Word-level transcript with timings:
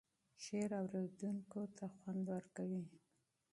شعر 0.43 0.69
اوریدونکی 0.79 1.63
ته 1.77 1.85
خوند 1.95 2.23
ورکوي. 2.33 2.83